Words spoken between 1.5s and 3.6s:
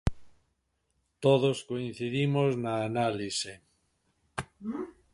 coincidimos na análise.